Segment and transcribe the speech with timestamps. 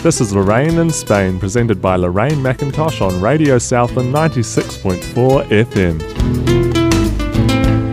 [0.00, 6.00] This is Lorraine in Spain, presented by Lorraine McIntosh on Radio Southland 96.4 FM.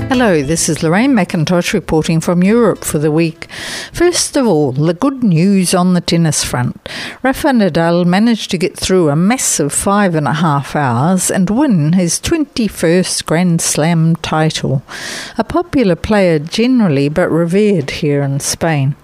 [0.10, 3.50] Hello, this is Lorraine McIntosh reporting from Europe for the week.
[3.92, 6.80] First of all, the good news on the tennis front.
[7.24, 11.94] Rafa Nadal managed to get through a massive five and a half hours and win
[11.94, 14.84] his 21st Grand Slam title.
[15.40, 18.96] A popular player generally, but revered here in Spain.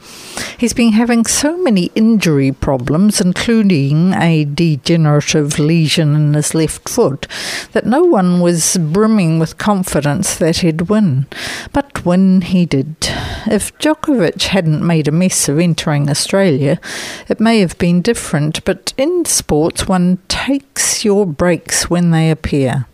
[0.58, 7.28] He's been having so many injury problems, including a degenerative lesion in his left foot,
[7.72, 11.26] that no one was brimming with confidence that he'd win.
[11.74, 12.96] But win he did,
[13.48, 16.80] if Djokovic hadn't made a mess of entering Australia,
[17.28, 22.86] it may have been different, but in sports, one takes your breaks when they appear.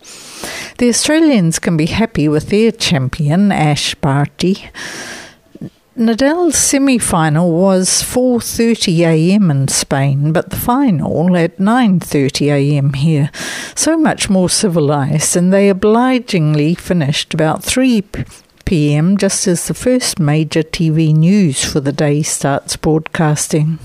[0.78, 4.70] The Australians can be happy with their champion, Ash Barty.
[5.98, 9.50] Nadal's semi-final was 4:30 a.m.
[9.50, 12.94] in Spain, but the final at 9:30 a.m.
[12.94, 13.32] here.
[13.74, 18.04] So much more civilized, and they obligingly finished about 3
[18.66, 19.18] p.m.
[19.18, 23.80] just as the first major TV news for the day starts broadcasting.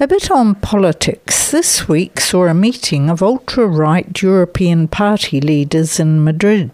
[0.00, 1.50] A bit on politics.
[1.50, 6.70] This week saw a meeting of ultra right European party leaders in Madrid.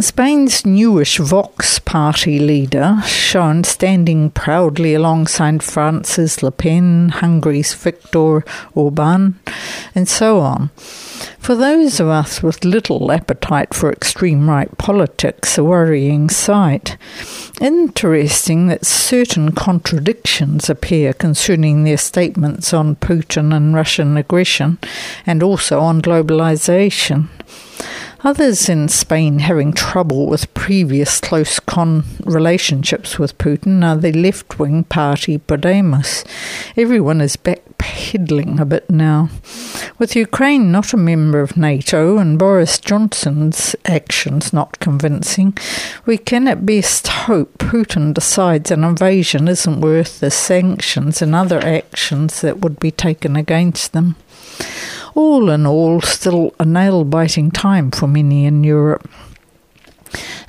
[0.00, 9.40] Spain's newish Vox party leader, shown standing proudly alongside France's Le Pen, Hungary's Viktor Orban,
[9.96, 10.70] and so on.
[11.40, 16.96] For those of us with little appetite for extreme right politics, a worrying sight.
[17.60, 24.78] Interesting that certain contradictions appear concerning their statements on Putin and Russian aggression,
[25.26, 27.28] and also on globalization.
[28.24, 34.58] Others in Spain having trouble with previous close con relationships with Putin are the left
[34.58, 36.24] wing party Podemos.
[36.76, 39.30] Everyone is backpedaling a bit now.
[40.00, 45.56] With Ukraine not a member of NATO and Boris Johnson's actions not convincing,
[46.04, 51.64] we can at best hope Putin decides an invasion isn't worth the sanctions and other
[51.64, 54.16] actions that would be taken against them
[55.18, 59.10] all in all, still a nail biting time for many in Europe.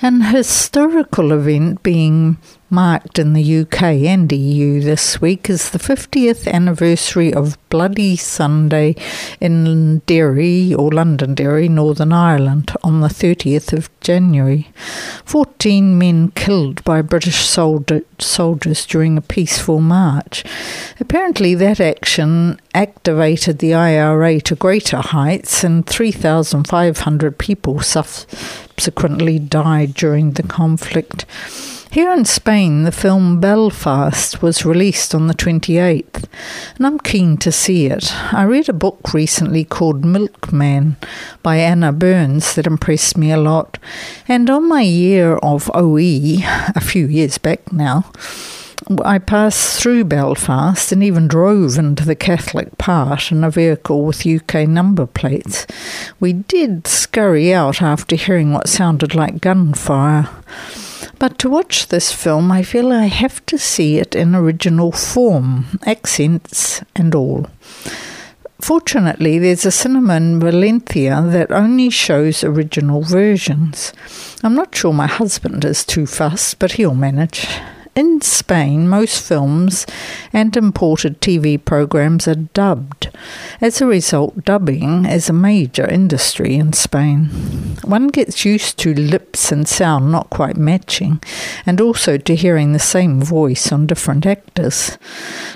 [0.01, 2.38] An historical event being
[2.72, 8.96] marked in the UK and EU this week is the 50th anniversary of Bloody Sunday
[9.40, 14.72] in Derry or Londonderry, Northern Ireland, on the 30th of January.
[15.25, 20.44] 14 men killed by British soldier, soldiers during a peaceful march.
[21.00, 30.31] Apparently, that action activated the IRA to greater heights, and 3,500 people subsequently died during
[30.31, 31.25] the conflict.
[31.92, 36.26] Here in Spain, the film Belfast was released on the 28th,
[36.76, 38.14] and I'm keen to see it.
[38.32, 40.98] I read a book recently called Milkman
[41.42, 43.80] by Anna Burns that impressed me a lot,
[44.28, 45.98] and on my year of OE,
[46.76, 48.12] a few years back now,
[49.04, 54.28] I passed through Belfast and even drove into the Catholic part in a vehicle with
[54.28, 55.66] UK number plates.
[56.20, 60.30] We did scurry out after hearing what sounded like gunfire.
[61.19, 65.66] But to watch this film, I feel I have to see it in original form,
[65.85, 67.47] accents and all.
[68.62, 73.94] Fortunately, there's a cinema in Valencia that only shows original versions.
[74.44, 77.47] I'm not sure my husband is too fussed, but he'll manage.
[78.00, 79.86] In Spain, most films
[80.32, 83.10] and imported TV programs are dubbed.
[83.59, 87.26] As a result, dubbing is a major industry in Spain.
[87.84, 91.22] One gets used to lips and sound not quite matching,
[91.66, 94.97] and also to hearing the same voice on different actors.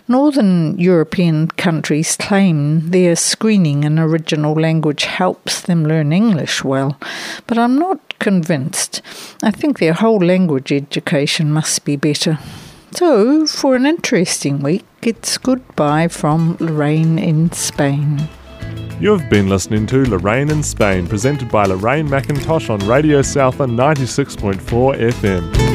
[0.10, 7.00] Northern European countries claim their screening in original language helps them learn English well,
[7.48, 9.02] but I'm not convinced.
[9.44, 12.40] I think their whole language education must be better.
[12.92, 18.30] So, for an interesting week, it's goodbye from Lorraine in Spain.
[19.00, 25.12] You've been listening to Lorraine in Spain, presented by Lorraine McIntosh on Radio Southland 96.4
[25.12, 25.74] FM.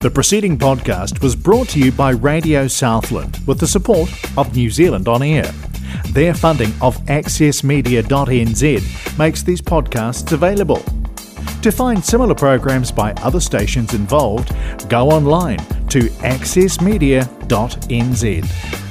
[0.00, 4.08] The preceding podcast was brought to you by Radio Southland with the support
[4.38, 5.52] of New Zealand On Air.
[6.16, 10.82] Their funding of accessmedia.nz makes these podcasts available.
[11.60, 14.56] To find similar programs by other stations involved,
[14.88, 15.58] go online
[15.88, 18.85] to accessmedia.nz.